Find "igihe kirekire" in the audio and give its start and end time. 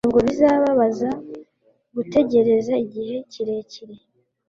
2.85-3.95